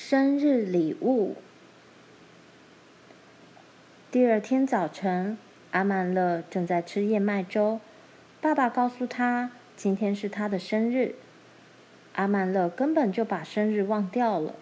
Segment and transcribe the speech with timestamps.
[0.00, 1.34] 生日礼物。
[4.12, 5.36] 第二天早晨，
[5.72, 7.80] 阿曼乐正在吃燕麦粥。
[8.40, 11.16] 爸爸告诉他，今天是他的生日。
[12.14, 14.54] 阿曼乐根本就把生日忘掉了。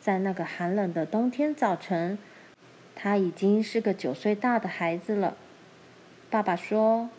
[0.00, 2.18] 在那个寒冷的冬天早晨，
[2.96, 5.36] 他已经是个九岁大的孩子了。
[6.30, 7.10] 爸爸说：“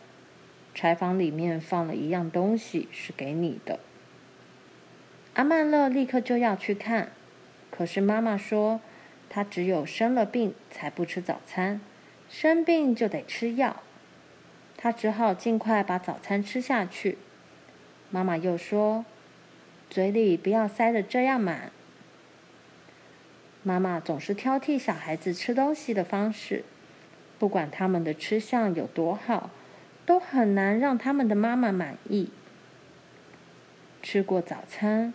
[0.74, 3.78] 柴房里面放了一样东西，是给你的。”
[5.34, 7.12] 阿曼乐立刻就要去看，
[7.80, 8.82] 可是妈妈说。
[9.32, 11.80] 他只有生了病才不吃早餐，
[12.28, 13.76] 生病就得吃药。
[14.76, 17.16] 他只好尽快把早餐吃下去。
[18.10, 19.04] 妈妈又说
[19.88, 21.70] ：“嘴里不要塞得这样满。”
[23.62, 26.64] 妈妈总是挑剔小孩子吃东西的方式，
[27.38, 29.50] 不管他们的吃相有多好，
[30.04, 32.30] 都很难让他们的妈妈满意。
[34.02, 35.14] 吃过早餐，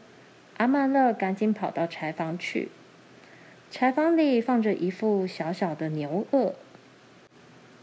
[0.57, 2.69] 阿曼勒赶紧跑到柴房去。
[3.69, 6.53] 柴房里放着一副小小的牛轭。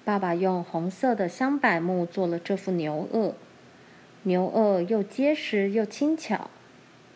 [0.04, 3.34] 爸爸用红色的香柏木做了这副牛轭，
[4.22, 6.50] 牛轭又结实又轻巧。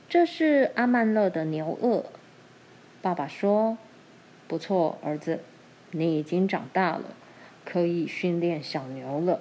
[0.09, 2.05] 这是阿曼勒的牛轭。
[3.03, 3.79] 爸爸说
[4.47, 5.41] ：“不错，儿子，
[5.93, 7.05] 你已经长大了，
[7.65, 9.41] 可以训练小牛了。”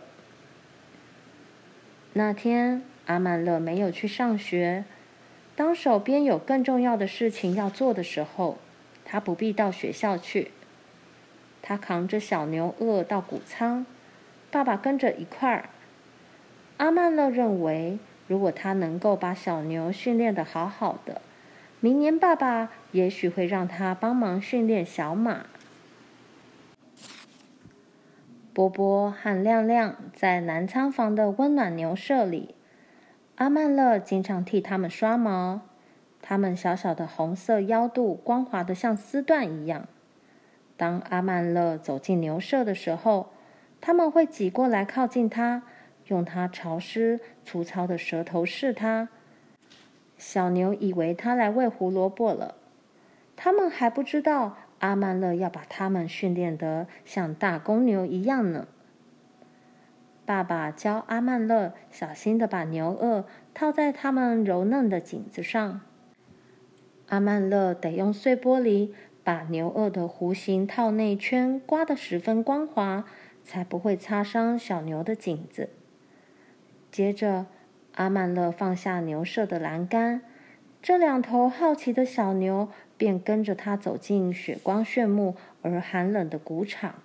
[2.13, 4.85] 那天，阿曼勒没有去上学。
[5.55, 8.57] 当手边有更重要的事情要做的时候，
[9.05, 10.51] 他不必到学校去，
[11.61, 13.85] 他扛着小牛轭到谷仓，
[14.51, 15.69] 爸爸跟着一块儿。
[16.77, 21.21] 阿曼乐认为，如果他能够把小牛训练得好好的，
[21.79, 25.45] 明年爸爸也许会让他帮忙训练小马。
[28.53, 32.54] 波波和亮亮在南仓房的温暖牛舍里，
[33.35, 35.61] 阿曼乐经常替他们刷毛。
[36.21, 39.87] 它们小小的红色腰肚，光滑的像丝缎一样。
[40.77, 43.31] 当阿曼乐走进牛舍的时候，
[43.81, 45.63] 他们会挤过来靠近它，
[46.07, 49.09] 用它潮湿粗糙的舌头试它。
[50.17, 52.55] 小牛以为它来喂胡萝卜了，
[53.35, 58.67] 他们还不知道阿曼乐要把它们训练得像大公牛一样呢。
[60.25, 65.81] 爸爸教阿曼勒小心地把牛轭套在它们柔嫩的颈子上。
[67.07, 68.89] 阿曼勒得用碎玻璃
[69.23, 73.05] 把牛轭的弧形套内圈刮得十分光滑，
[73.43, 75.69] 才不会擦伤小牛的颈子。
[76.91, 77.45] 接着，
[77.93, 80.21] 阿曼勒放下牛舍的栏杆，
[80.81, 86.95] 这两头好奇的小牛便跟着他走进雪光炫目而寒冷的谷场。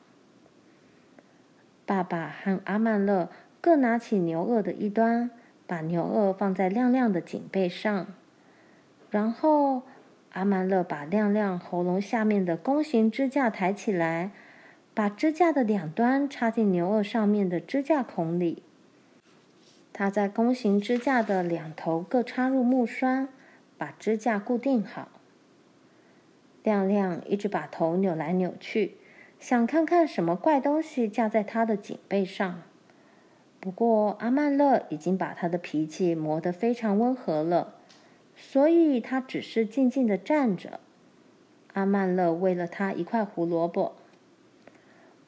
[1.91, 3.29] 爸爸和阿曼乐
[3.61, 5.29] 各拿起牛轭的一端，
[5.67, 8.07] 把牛轭放在亮亮的颈背上。
[9.11, 9.83] 然后，
[10.31, 14.31] 阿曼乐把亮亮喉咙下面的弓形支架抬起来，
[14.95, 18.63] 把支架的两端插进牛轭上面的支架孔里。
[19.93, 23.29] 他在弓形支架的两头各插入木栓，
[23.77, 25.09] 把支架固定好。
[26.63, 28.95] 亮亮一直把头扭来扭去，
[29.41, 32.63] 想看看什么怪东西架在他的颈背上。
[33.59, 37.75] 不过，阿曼乐已经把他的脾气磨得非常温和了。
[38.37, 40.81] 所以他只是静静地站着。
[41.75, 43.97] 阿曼乐喂了他一块胡萝卜。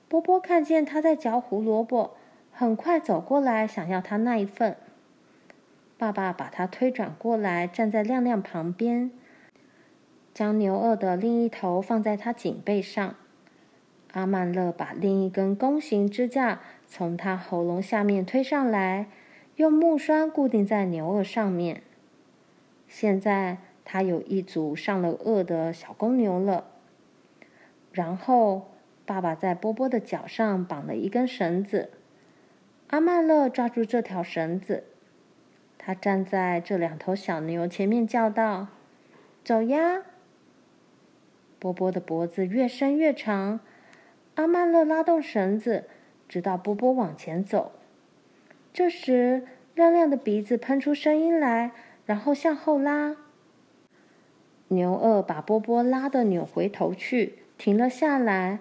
[0.08, 2.14] 波波看见他在嚼胡萝卜，
[2.52, 4.76] 很快走过来想要他那一份。
[5.98, 9.10] 爸爸把他推转过来，站在亮亮旁边，
[10.34, 13.14] 将牛轭的另一头放在他颈背上。
[14.12, 19.08] 阿曼勒把另一根弓形支架从他喉咙下面推上来，
[19.56, 21.82] 用木栓固定在牛轭上面。
[22.86, 26.66] 现在他有一组上了顎的小公牛了。
[27.90, 28.68] 然后，
[29.04, 31.90] 爸爸在波波的脚上绑了一根绳子。
[32.88, 34.84] 阿曼勒抓住这条绳子，
[35.78, 38.68] 他站在这两头小牛前面叫道
[39.42, 40.02] ：“走呀！”
[41.58, 43.60] 波波的脖子越伸越长，
[44.34, 45.84] 阿曼乐拉动绳子，
[46.28, 47.72] 直到波波往前走。
[48.72, 51.72] 这时，亮亮的鼻子喷出声音来。
[52.04, 53.16] 然后向后拉，
[54.68, 58.58] 牛二把波波拉得扭回头去，停了下来。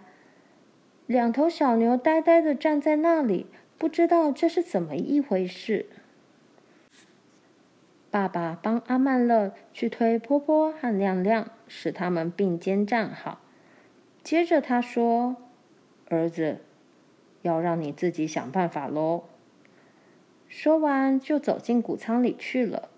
[1.08, 3.48] 两头小牛呆呆地站在那里，
[3.80, 5.88] 不知道这是怎么一回事。
[8.12, 13.40] 爸爸帮阿曼乐去推波波和亮亮，使他们并肩站好。
[14.22, 15.36] 接着他说
[16.16, 16.58] ：“儿子，
[17.42, 19.24] 要让你自己想办法喽。”
[20.48, 22.90] 说完就走进谷仓里去了。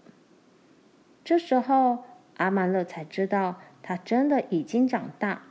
[1.23, 2.03] 这时候，
[2.37, 5.43] 阿曼乐才知道他真的已经长大，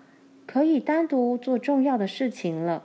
[0.46, 2.84] 可以单独做重要的事情了。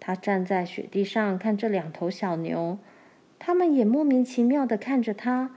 [0.00, 2.78] 他站在雪地上看这两头小牛，
[3.38, 5.54] 他们也莫名其妙地看着他。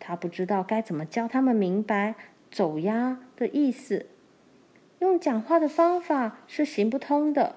[0.00, 2.14] 他不知道该怎么教他们明白
[2.50, 4.06] “走呀”的意思，
[5.00, 7.56] 用讲话的方法是行不通的。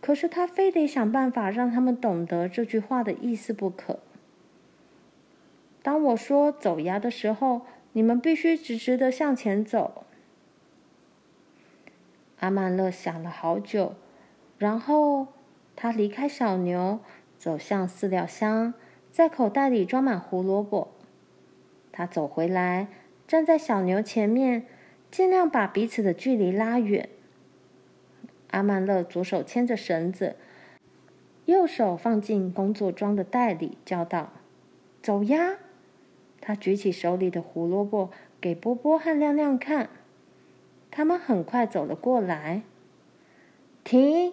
[0.00, 4.00] 可是他非得想办法让他们懂得这句话的意思不可。
[5.80, 7.62] 当我说“走呀”的时候，
[7.92, 10.04] 你们必须直直的向前走。
[12.40, 13.94] 阿曼勒想了好久，
[14.58, 15.28] 然后
[15.76, 16.98] 他离开小牛，
[17.38, 18.74] 走向饲料箱，
[19.12, 20.88] 在口袋里装满胡萝卜。
[21.92, 22.88] 他走回来，
[23.28, 24.66] 站在小牛前面，
[25.12, 27.10] 尽量把彼此的距离拉远。
[28.50, 30.36] 阿曼勒左手牵着绳子，
[31.44, 34.32] 右手放进工作装的袋里，叫道
[35.02, 35.58] ：“走呀！”
[36.40, 38.10] 他举起手里的胡萝卜
[38.40, 39.90] 给波波和亮亮看，
[40.90, 42.62] 他们很快走了过来。
[43.84, 44.32] 停！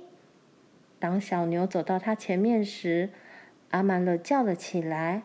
[0.97, 3.09] 当小牛走到他前面时，
[3.71, 5.23] 阿曼勒叫了起来。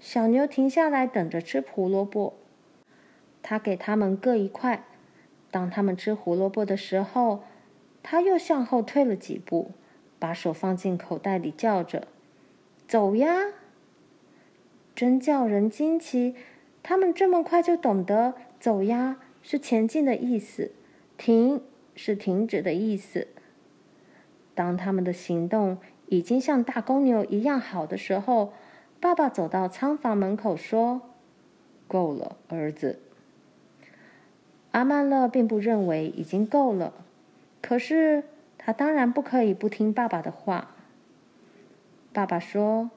[0.00, 2.34] 小牛停下来，等着吃胡萝卜。
[3.42, 4.84] 他给他们各一块。
[5.50, 7.42] 当他们吃胡萝卜的时候，
[8.02, 9.70] 他又向后退了几步，
[10.18, 12.08] 把手放进口袋里，叫着
[12.86, 13.52] ：“走呀！”
[14.94, 16.34] 真叫人惊奇，
[16.82, 20.72] 他们这么快就懂得“走呀”是前进的意思
[21.16, 21.62] ，“停”
[21.94, 23.28] 是停止的意思。
[24.54, 28.52] 当他们的行动已经像大公牛一样好的时候，
[29.00, 31.00] 爸爸走到仓房门口说
[31.86, 33.00] ：“够了，儿子。”
[34.72, 36.92] 阿曼勒并不认为已经够了，
[37.60, 38.24] 可是
[38.56, 40.74] 他当然不可以不听爸爸的话。
[42.12, 42.90] 爸爸说。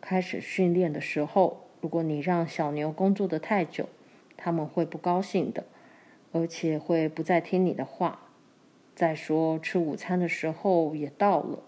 [0.00, 3.88] 开始训练的时候，如果你让小牛工作得太久，
[4.36, 5.64] 他们会不高兴的，
[6.32, 8.20] 而且会不再听你的话。
[8.94, 11.58] 再说，吃午餐的时候也到了。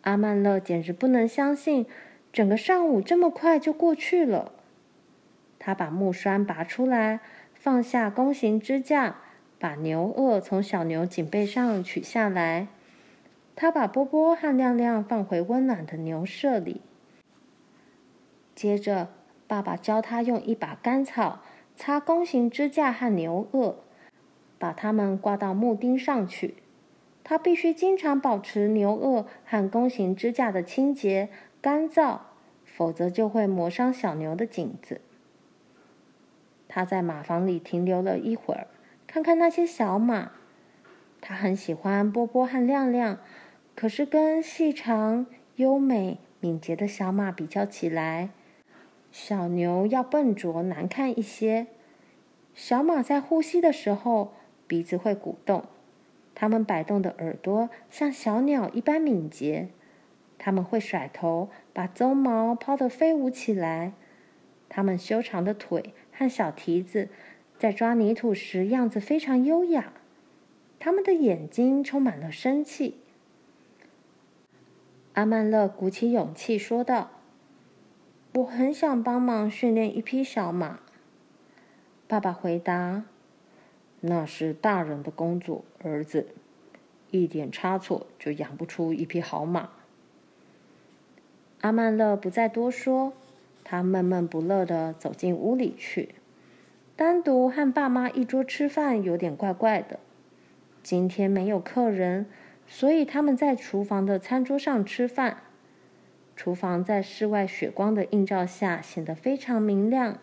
[0.00, 1.84] 阿曼勒简直不能相信，
[2.32, 4.52] 整个上午这么快就过去了。
[5.60, 7.20] 他把木栓拔出来，
[7.54, 9.18] 放下弓形支架，
[9.58, 12.66] 把牛顎从小牛颈背上取下来。
[13.54, 16.80] 他把波波和亮亮放回温暖的牛舍里。
[18.54, 19.08] 接着，
[19.46, 21.40] 爸爸教他用一把干草
[21.76, 23.74] 擦弓形支架和牛顎，
[24.58, 26.54] 把它们挂到木钉上去。
[27.22, 31.28] 他必须经常保持牛顎和弓形支架的清洁、
[31.60, 32.20] 干燥，
[32.64, 35.02] 否则就会磨伤小牛的颈子。
[36.72, 38.68] 他在马房里停留了一会儿，
[39.08, 40.30] 看看那些小马。
[41.20, 43.18] 他很喜欢波波和亮亮。
[43.74, 45.26] 可是，跟细长、
[45.56, 48.30] 优美、敏捷的小马比较起来，
[49.10, 51.66] 小牛要笨拙难看一些。
[52.54, 54.32] 小马在呼吸的时候，
[54.68, 55.62] 鼻子会鼓动；
[56.36, 59.70] 它们摆动的耳朵像小鸟一般敏捷；
[60.38, 63.90] 它们会甩头，把鬃毛抛得飞舞起来；
[64.68, 67.08] 它们修长的腿和小蹄子
[67.58, 69.94] 在抓泥土时样子非常优雅；
[70.78, 72.98] 他们的眼睛充满了生气。
[75.14, 77.10] 阿曼勒鼓起勇气说道
[78.36, 80.80] ：“我很想帮忙训练一匹小马。”
[82.06, 83.04] 爸爸回答
[84.00, 86.26] ：“那是大人的工作，儿子。
[87.10, 89.70] 一点差错就养不出一匹好马。”
[91.62, 93.14] 阿曼勒不再多说，
[93.70, 96.16] 他闷闷不乐地走进屋里去。
[96.96, 100.00] 单独和爸妈一桌吃饭有点怪怪的。
[100.82, 102.26] 今天没有客人。
[102.66, 105.38] 所以他们在厨房的餐桌上吃饭。
[106.36, 110.18] 厨房在室外雪光的映照下显得非常明亮，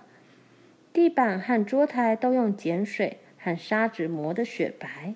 [0.93, 5.13] 地板和桌台都用碱水和砂纸磨得雪白。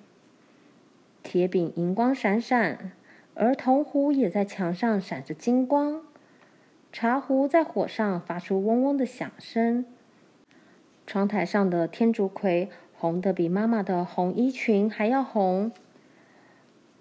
[1.22, 2.92] 铁饼银光闪闪，
[3.34, 6.02] 而铜壶也在墙上闪着金光。
[6.92, 9.86] 茶壶在火上发出嗡嗡的响声。
[11.06, 15.72] 窗台上的天竺葵红得比妈妈的红衣裙还要红。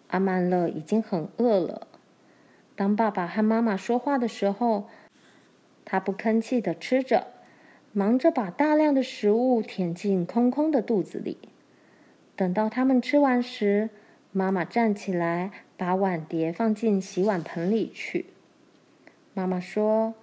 [0.07, 1.88] 阿曼勒已经很饿了。
[2.75, 4.88] 当爸爸和妈妈说话的时候，
[5.83, 7.27] 他不吭气的吃着，
[7.91, 11.38] 忙着把大量的食物填进空空的肚子里。
[12.38, 13.89] 等到他们吃完时，
[14.31, 18.27] 妈妈站起来，把碗碟放进洗碗盆里去。
[19.34, 20.14] 妈妈说：“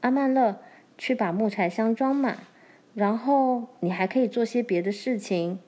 [0.00, 0.58] 阿曼勒，
[0.96, 2.38] 去把木柴箱装满，
[2.94, 5.60] 然后你还可以做些别的事情。”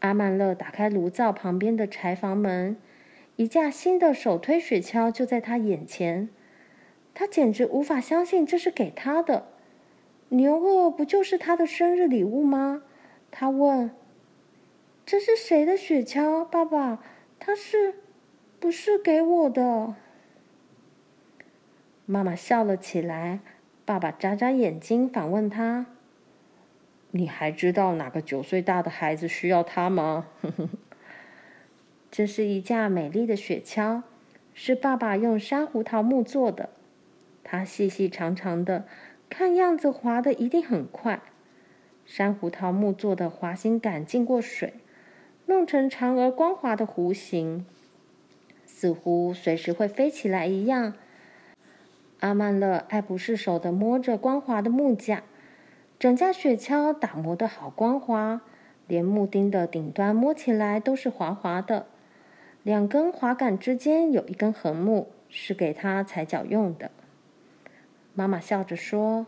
[0.00, 2.76] 阿曼勒打开炉灶旁边的柴房门，
[3.34, 6.28] 一架新的手推雪橇就在他眼前。
[7.12, 9.46] 他简直无法相信这是给他的。
[10.28, 12.82] 牛轭不就是他的生日礼物吗？
[13.30, 13.90] 他问
[15.04, 17.02] ：“这是谁的雪橇，爸爸？
[17.40, 17.94] 他是
[18.60, 19.96] 不是给我的？”
[22.06, 23.40] 妈妈笑了起来。
[23.84, 25.86] 爸爸眨眨眼睛，反问他
[27.12, 30.26] ：“你还知道哪个九岁大的孩子需要它吗？”
[32.10, 34.02] 这是一架美丽的雪橇，
[34.54, 36.70] 是爸爸用珊瑚桃木做的。
[37.44, 38.86] 它细细长长的，
[39.28, 41.20] 看样子滑得一定很快。
[42.04, 44.74] 珊瑚桃木做的滑行杆浸过水，
[45.46, 47.64] 弄成长而光滑的弧形，
[48.64, 50.94] 似乎随时会飞起来一样。
[52.20, 55.22] 阿曼勒爱不释手地摸着光滑的木架，
[55.98, 58.40] 整架雪橇打磨得好光滑，
[58.86, 61.86] 连木钉的顶端摸起来都是滑滑的。
[62.62, 66.90] 两根滑杆之间有一根横木，是给他踩脚用的。
[68.14, 69.26] 妈妈笑着说：“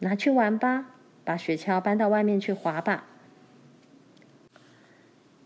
[0.00, 0.86] 拿去玩吧，
[1.24, 3.06] 把雪橇搬到外面去滑吧。”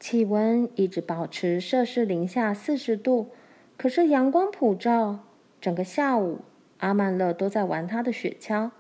[0.01, 3.31] 气温一直保持摄氏零下四十度，
[3.77, 5.26] 可是阳光普照。
[5.67, 6.43] 整个下午，
[6.79, 8.71] 阿曼乐都在玩他的雪橇。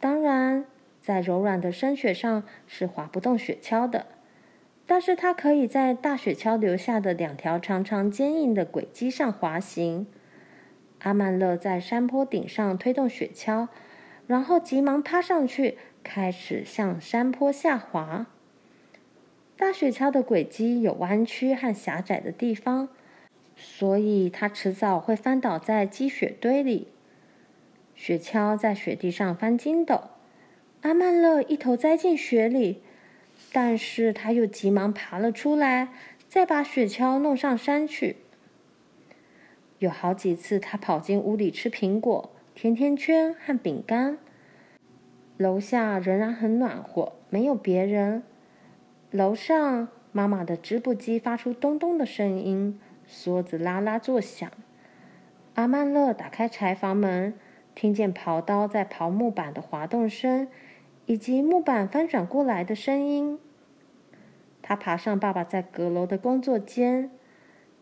[0.00, 0.64] 当然，
[1.02, 4.06] 在柔软的深雪上是滑不动雪橇的，
[4.86, 10.06] 但是他可以在大雪橇留下的两条长长坚硬的轨迹上滑行。
[11.00, 13.68] 阿曼乐在山坡顶上推动雪橇，
[14.26, 18.24] 然后急忙趴上去，开始向山坡下滑。
[19.58, 22.88] 大雪橇的轨迹有弯曲和狭窄的地方。
[23.56, 26.88] 所以，他迟早会翻倒在积雪堆里。
[27.94, 30.10] 雪橇在雪地上翻筋斗，
[30.82, 32.82] 阿曼乐一头栽进雪里，
[33.52, 35.88] 但是他又急忙爬了出来，
[36.28, 38.16] 再把雪橇弄上山去。
[39.78, 44.18] 有好几次，他跑进屋里吃苹果、甜甜圈和饼干。
[45.38, 48.22] 楼下仍然很暖和，没有别人。
[49.10, 52.78] 楼上，妈妈的织布机发出咚咚的声音。
[53.08, 54.50] 梭子啦啦作响，
[55.54, 57.34] 阿曼乐打开柴房门，
[57.74, 60.48] 听见刨刀在刨木板的滑动声，
[61.06, 63.38] 以及木板翻转过来的声音。
[64.60, 67.10] 他爬上爸爸在阁楼的工作间，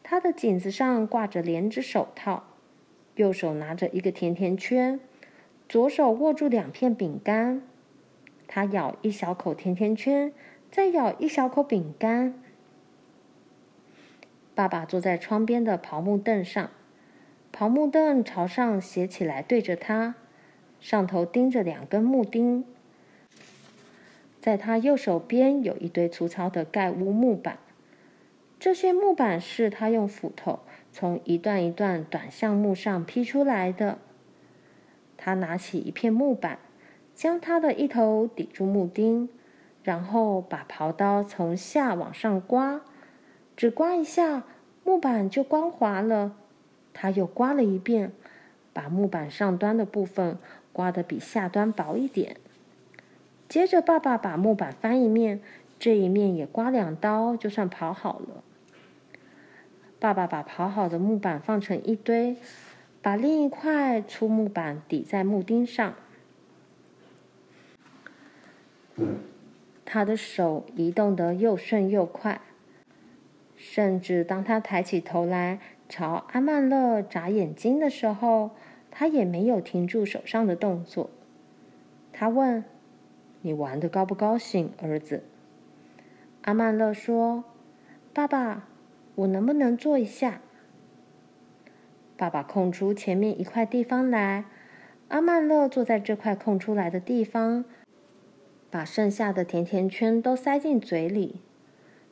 [0.03, 2.45] 他的颈子上挂着连指手套，
[3.15, 5.01] 右手拿着一个甜甜圈，
[5.67, 7.63] 左手握住两片饼干。
[8.47, 10.31] 他咬一小口甜甜圈，
[10.71, 12.35] 再咬一小口饼干。
[14.55, 16.71] 爸爸坐在窗边的刨木凳上，
[17.53, 20.15] 刨木凳朝上斜起来对着他，
[20.81, 22.65] 上头钉着两根木钉。
[24.41, 27.59] 在他右手边有一堆粗糙的盖屋木板，
[28.61, 30.61] 这些木板是他用斧头
[30.93, 33.99] 从一段一段短橡木上劈出来的。
[35.17, 36.59] 他拿起一片木板，
[37.15, 39.31] 将它的一头抵住木钉，
[39.83, 42.83] 然后把刨刀从下往上刮。
[43.57, 44.45] 只刮一下，
[44.85, 46.37] 木板就光滑了。
[46.93, 48.13] 他又刮了一遍，
[48.73, 50.39] 把木板上端的部分
[50.73, 52.37] 刮得比下端薄一点。
[53.49, 55.41] 接着，爸爸把木板翻一面，
[55.79, 58.43] 这一面也刮两刀，就算刨好了。
[60.01, 62.37] 爸爸把刨好的木板放成一堆，
[63.01, 65.95] 把另一块粗木板抵在木钉上。
[69.85, 72.41] 他的手移动得又顺又快。
[73.67, 78.51] 甚至当他抬起头来朝阿曼乐眨眼睛的时候，
[78.91, 81.09] 他也没有停住手上的动作。
[82.13, 82.63] 他问
[83.41, 85.25] ：“你玩得高不高兴，儿子？”
[86.45, 87.45] 阿曼乐说
[88.13, 88.69] ：“爸爸，
[89.15, 90.43] 我能不能坐一下？”
[92.19, 94.45] 爸爸空出前面一块地方来，
[95.09, 97.65] 阿曼乐坐在这块空出来的地方，
[98.71, 101.41] 把剩下的甜甜圈都塞进嘴里。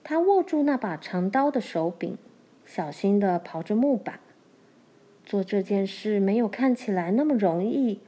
[0.05, 2.17] 他握住那把长刀的手柄，
[2.65, 4.21] 小心地刨着木板。
[5.25, 8.01] 做这件事没有看起来那么容易，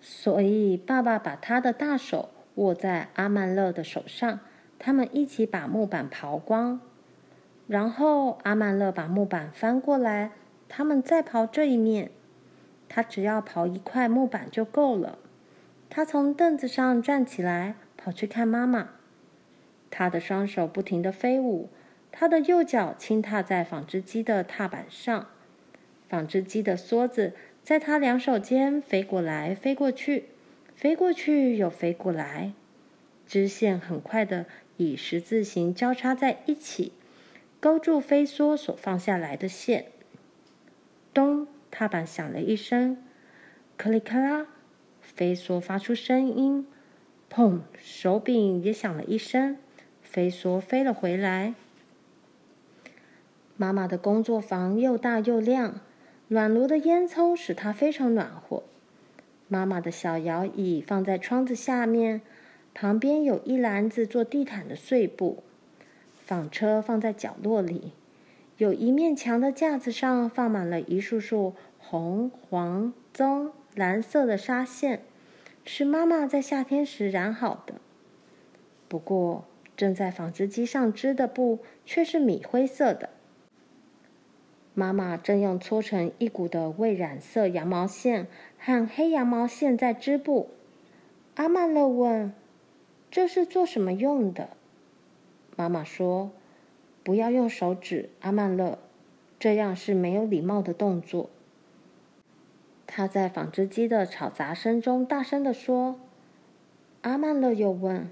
[0.00, 4.38] 所以爸爸把他的大手握在阿曼乐的手上，
[4.78, 6.80] 他们一起把木板刨光。
[7.66, 10.30] 然后阿曼乐把木板翻过来，
[10.68, 12.10] 他们再刨这一面。
[12.88, 15.18] 他只要刨一块木板就够了。
[15.88, 18.90] 他从凳子上站起来，跑去看妈妈。
[19.94, 21.68] 他的双手不停地飞舞，
[22.10, 25.28] 他的右脚轻踏在纺织机的踏板上，
[26.08, 30.30] 纺织机的梭子在他两手间飞过来飞过去，
[30.74, 32.54] 飞过去又飞过来，
[33.26, 34.46] 织线很快地
[34.78, 36.92] 以十字形交叉在一起，
[37.60, 39.84] 勾住飞梭所放下来的线。
[41.12, 41.46] 咚！
[41.70, 42.96] 踏板响了一声，
[43.76, 44.46] 咔里咔啦，
[45.02, 46.66] 飞梭发出声音，
[47.30, 47.60] 砰！
[47.78, 49.58] 手柄也响了一声，
[50.12, 51.54] 飞梭飞了回来。
[53.56, 55.80] 妈妈的工作房又大又亮，
[56.28, 58.62] 暖炉的烟囱使她非常暖和。
[59.48, 62.20] 妈妈的小摇椅放在窗子下面，
[62.74, 65.42] 旁边有一篮子做地毯的碎布。
[66.26, 67.92] 纺车放在角落里，
[68.58, 75.00] 有一面墙的架子上放满了一束束红、黄、棕、蓝色的纱线，
[75.64, 77.76] 是妈妈在夏天时染好的。
[78.88, 83.10] 不过，正在纺织机上织的布却是米灰色的。
[84.74, 88.26] 妈妈正用搓成一股的未染色羊毛线
[88.58, 90.48] 和黑羊毛线在织布。
[91.34, 92.32] 阿曼勒问
[93.10, 94.50] ：“这是做什么用的？”
[95.56, 96.30] 妈妈说
[97.04, 98.78] ：“不要用手指，阿曼勒，
[99.38, 101.28] 这样是没有礼貌的动作。”
[102.86, 105.98] 她在纺织机的吵杂声中大声地说。
[107.02, 108.08] 阿曼勒又问：“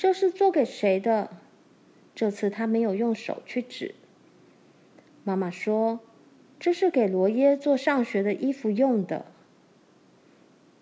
[0.00, 1.28] 这是做给谁的？”
[2.16, 3.94] 这次他没有用手去指。
[5.24, 6.00] 妈妈说
[6.58, 9.26] ：“这是给罗耶做上学的衣服用的。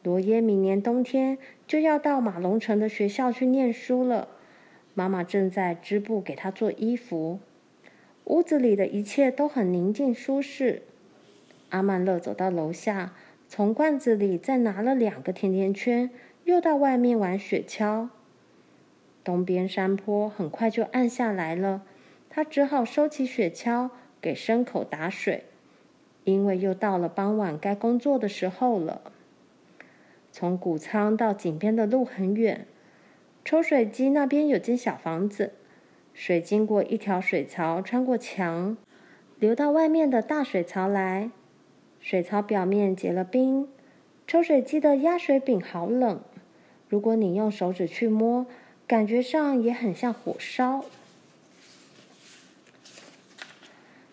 [0.05, 4.29] 罗耶明年冬天就要到马龙城的学校去念书了。
[4.95, 7.41] 妈妈正在织布给他做衣服。
[8.27, 10.83] 屋子里的一切都很宁静舒适。”
[11.71, 13.15] 阿曼乐走到楼下，
[13.49, 16.09] 从罐子里再拿了两个甜甜圈，
[16.45, 18.11] 又到外面玩雪橇。
[19.29, 21.83] 东边山坡很快就暗下来了，
[22.31, 23.91] 他只好收起雪橇。
[24.23, 25.45] 给牲口打水，
[26.25, 29.03] 因为又到了傍晚该工作的时候了。
[30.33, 32.67] 从谷仓到井边的路很远，
[33.45, 35.53] 抽水机那边有间小房子，
[36.15, 38.79] 水经过一条水槽，穿过墙，
[39.39, 41.31] 流到外面的大水槽来。
[42.01, 43.69] 水槽表面结了冰，
[44.27, 46.21] 抽水机的压水柄好冷，
[46.89, 48.47] 如果你用手指去摸，
[48.89, 50.87] 感觉上也很像火烧。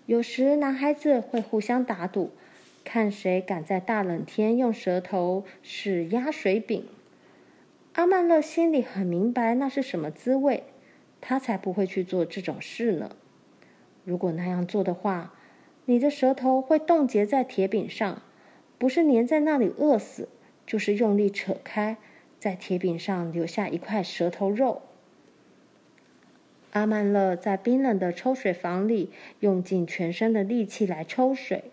[0.06, 2.32] 有时，男孩子会互相打赌，
[2.84, 6.86] 看谁敢在大冷天用舌头使压水柄。
[7.94, 10.64] 阿曼乐心里很明白那是什么滋味，
[11.22, 13.16] 他才不会去做这种事呢。
[14.04, 15.34] 如果那样做的话，
[15.86, 18.22] 你的舌头会冻结在铁饼上，
[18.78, 20.28] 不是粘在那里饿死，
[20.68, 21.96] 就是用力扯开，
[22.40, 24.82] 在铁柄上留下一块舌头肉。
[26.72, 31.72] 阿曼乐在冰冷的抽水房里用尽全身的力气来抽水。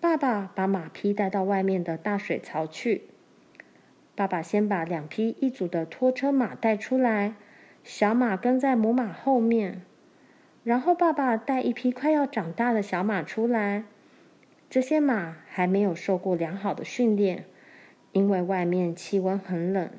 [0.00, 3.02] 爸爸把马匹带到外面的大水槽去。
[4.14, 7.34] 爸爸先把两匹一组的拖车马带出来，
[7.84, 9.82] 小马跟在母马后面。
[10.64, 13.84] 然后爸爸带一匹快要长大的小马出来。
[14.68, 17.44] 这些马还没有受过良好的训练，
[18.16, 19.90] 因为外面气温很冷，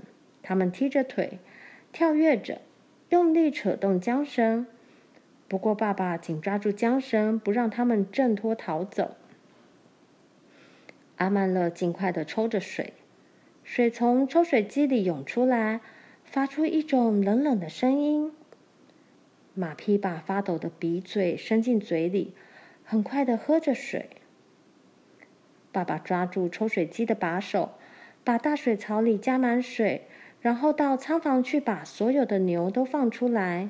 [0.41, 1.37] 他们踢着腿，
[1.91, 2.61] 跳跃着。
[3.09, 4.65] 用力扯动缰绳，
[5.47, 9.15] 不过爸爸紧抓住缰绳，不让他们挣脱逃走。
[11.17, 12.93] 阿曼乐尽快地抽着水，
[13.63, 15.79] 水从抽水机里涌出来，
[16.25, 18.31] 发出一种冷冷的声音。
[19.53, 22.33] 马匹把发抖的鼻嘴伸进嘴里，
[22.83, 24.09] 很快地喝着水。
[25.71, 27.76] 爸爸抓住抽水机的把手，
[28.27, 30.01] 把大水槽里加满水。
[30.41, 33.69] 然后到仓房去，把所有的牛都放出来。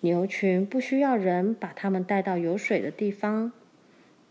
[0.00, 3.52] 牛群不需要人把它们带到有水的地方，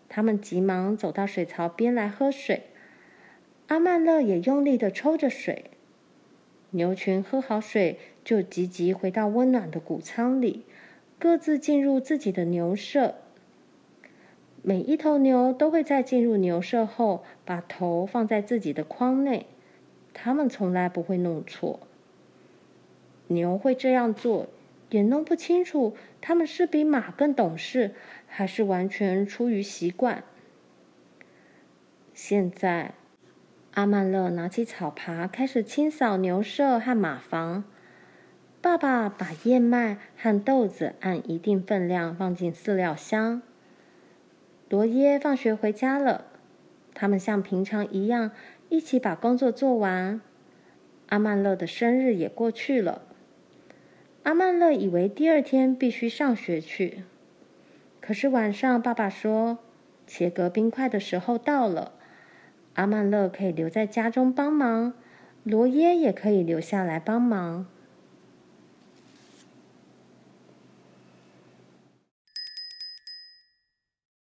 [0.10, 2.64] 他们急忙走到水槽边来喝水。
[3.68, 5.72] 阿曼乐也用力地抽着水。
[6.72, 10.66] 牛群喝好水，就急急回到温暖的谷仓里，
[11.18, 13.16] 各自进入自己的牛舍。
[14.68, 19.46] 每一头牛都会在进入牛舍后，把头放在自己的筐内。
[20.14, 21.80] 他们从来不会弄错。
[23.28, 24.48] 牛会这样做，
[24.90, 27.96] 也弄不清楚他们是比马更懂事，
[28.28, 30.26] 还是完全出于习惯。
[32.14, 32.94] 现在，
[33.76, 37.64] 阿曼勒拿起草耙开始清扫牛舍和马房。
[38.60, 43.42] 爸爸把燕麦和豆子按一定分量放进饲料箱。
[44.70, 46.26] 罗耶放学回家了，
[46.94, 48.32] 他们像平常一样。
[48.70, 50.20] 一起把工作做完。
[51.08, 53.04] 阿曼乐的生日也过去了。
[54.24, 57.06] 阿曼乐以为第二天必须上学去，
[58.02, 59.60] 可是晚上爸爸说，
[60.06, 61.94] 切割冰块的时候到了。
[62.74, 64.94] 阿曼乐可以留在家中帮忙，
[65.44, 67.68] 罗耶也可以留下来帮忙。